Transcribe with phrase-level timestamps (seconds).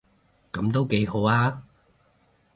[0.51, 1.61] 噉都幾好吖